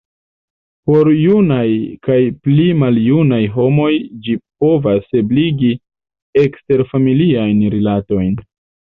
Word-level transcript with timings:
Por 0.89 1.07
junaj 1.23 1.65
kaj 2.07 2.15
pli 2.47 2.63
maljunaj 2.83 3.39
homoj 3.57 3.89
ĝi 4.27 4.35
povas 4.63 5.05
ebligi 5.21 5.69
eksterfamiliajn 6.45 7.61
rilatojn. 7.75 8.33